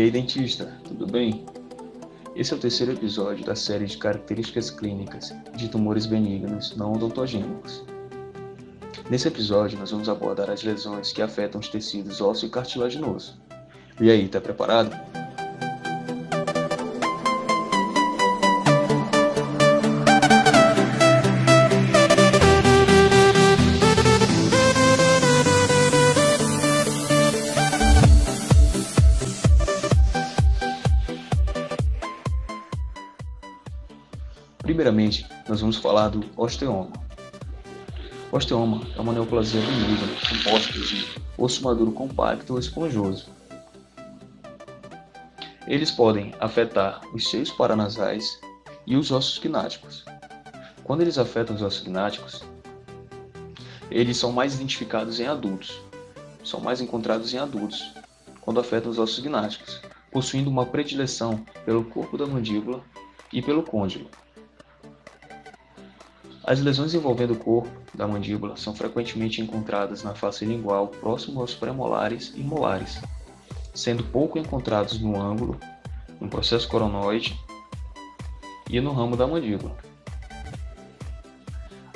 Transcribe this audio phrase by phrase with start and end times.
[0.00, 1.44] E aí, dentista, tudo bem?
[2.34, 7.84] Esse é o terceiro episódio da série de características clínicas de tumores benignos não odontogênicos.
[9.10, 13.38] Nesse episódio, nós vamos abordar as lesões que afetam os tecidos ósseo e cartilaginoso.
[14.00, 14.98] E aí, tá preparado?
[34.62, 36.92] Primeiramente, nós vamos falar do osteoma.
[38.30, 43.26] O osteoma é uma neoplasia benigna composta de osso maduro compacto ou esponjoso.
[45.66, 48.40] Eles podem afetar os seios paranasais
[48.86, 50.04] e os ossos gnáticos.
[50.84, 52.42] Quando eles afetam os ossos gnáticos,
[53.90, 55.80] eles são mais identificados em adultos,
[56.44, 57.92] são mais encontrados em adultos,
[58.40, 59.80] quando afetam os ossos gnáticos,
[60.10, 62.82] possuindo uma predileção pelo corpo da mandíbula
[63.32, 64.08] e pelo côndilo.
[66.50, 71.54] As lesões envolvendo o corpo da mandíbula são frequentemente encontradas na face lingual próximo aos
[71.54, 73.00] premolares e molares,
[73.72, 75.60] sendo pouco encontrados no ângulo,
[76.20, 77.38] no processo coronoide
[78.68, 79.76] e no ramo da mandíbula.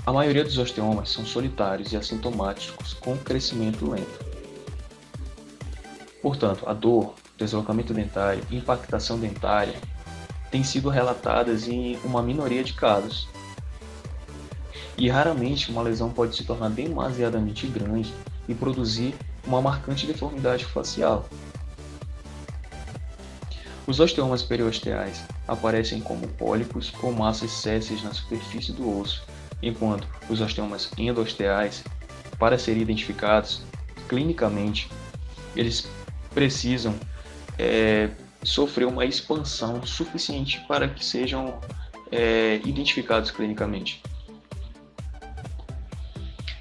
[0.07, 4.25] A maioria dos osteomas são solitários e assintomáticos com crescimento lento.
[6.23, 9.75] Portanto, a dor, deslocamento dentário e impactação dentária
[10.53, 13.34] têm sido relatadas em uma minoria de casos,
[14.97, 18.13] e raramente uma lesão pode se tornar demasiadamente grande
[18.49, 19.15] e produzir
[19.47, 21.29] uma marcante deformidade facial.
[23.87, 29.27] Os osteomas periosteais aparecem como pólipos ou massas sésseis na superfície do osso,
[29.63, 31.85] enquanto os osteomas endosteais,
[32.39, 33.63] para serem identificados
[34.09, 34.91] clinicamente,
[35.55, 35.87] eles
[36.33, 36.95] precisam
[37.59, 38.11] é,
[38.43, 41.59] sofrer uma expansão suficiente para que sejam
[42.11, 44.03] é, identificados clinicamente.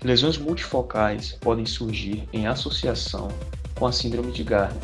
[0.04, 3.30] Lesões multifocais podem surgir em associação
[3.74, 4.84] com a síndrome de Gardner.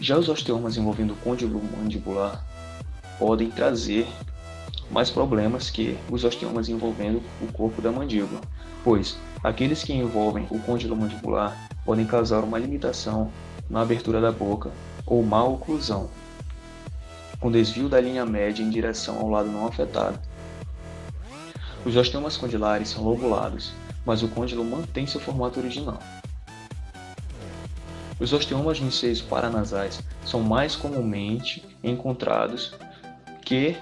[0.00, 2.44] Já os osteomas envolvendo o côndilo mandibular
[3.16, 4.08] podem trazer
[4.90, 8.40] mais problemas que os osteomas envolvendo o corpo da mandíbula,
[8.82, 13.30] pois aqueles que envolvem o côndilo mandibular podem causar uma limitação
[13.70, 14.72] na abertura da boca
[15.06, 16.10] ou má oclusão,
[17.38, 20.18] com desvio da linha média em direção ao lado não afetado
[21.84, 23.72] os osteomas condilares são lobulados,
[24.06, 25.98] mas o côndilo mantém seu formato original.
[28.18, 32.72] Os osteomas nos seios paranasais são mais comumente encontrados
[33.42, 33.76] que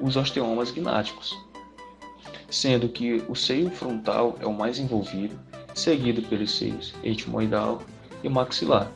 [0.00, 1.36] os osteomas gnáticos,
[2.50, 5.38] sendo que o seio frontal é o mais envolvido,
[5.74, 7.82] seguido pelos seios etimoidal
[8.22, 8.90] e maxilar.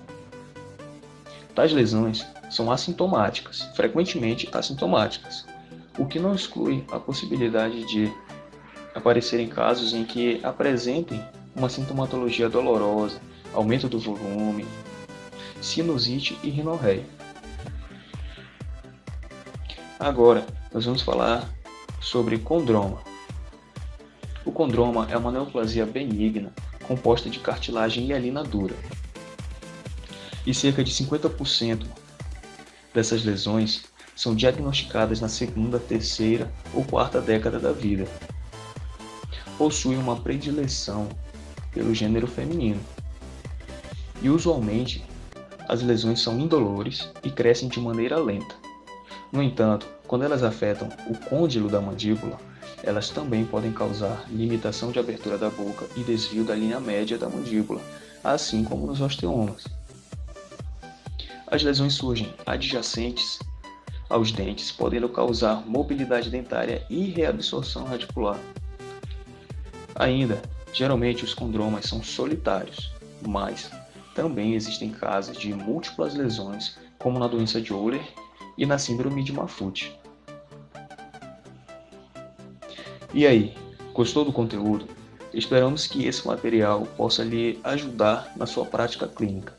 [1.55, 5.45] Tais lesões são assintomáticas, frequentemente assintomáticas,
[5.99, 8.13] o que não exclui a possibilidade de
[8.99, 11.25] aparecerem casos em que apresentem
[11.57, 13.21] uma sintomatologia dolorosa,
[13.55, 14.67] aumento do volume,
[15.61, 17.05] sinusite e rinorreia.
[19.99, 21.49] Agora, nós vamos falar
[22.01, 22.99] sobre condroma.
[24.45, 26.53] O condroma é uma neoplasia benigna
[26.87, 28.75] composta de cartilagem hialina dura.
[30.47, 31.85] E cerca de 50%
[32.95, 33.85] dessas lesões
[34.17, 38.09] são diagnosticadas na segunda, terceira ou quarta década da vida
[39.59, 41.09] possui uma predileção
[41.73, 42.81] pelo gênero feminino.
[44.23, 45.05] E usualmente,
[45.69, 48.55] as lesões são indolores e crescem de maneira lenta.
[49.31, 52.39] No entanto, quando elas afetam o côndilo da mandíbula,
[52.83, 57.29] elas também podem causar limitação de abertura da boca e desvio da linha média da
[57.29, 57.81] mandíbula,
[58.23, 59.67] assim como nos osteomas.
[61.49, 63.39] As lesões surgem adjacentes
[64.09, 68.39] aos dentes, podendo causar mobilidade dentária e reabsorção radicular.
[69.95, 70.41] Ainda,
[70.73, 72.93] geralmente os condromas são solitários,
[73.27, 73.71] mas
[74.15, 78.03] também existem casos de múltiplas lesões, como na doença de Euler
[78.57, 79.93] e na síndrome de Maffucci.
[83.15, 83.57] E aí,
[83.95, 84.87] gostou do conteúdo?
[85.33, 89.55] Esperamos que esse material possa lhe ajudar na sua prática clínica.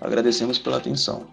[0.00, 1.26] Agradecemos pela atenção.